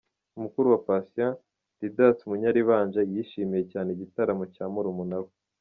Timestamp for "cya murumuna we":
4.53-5.29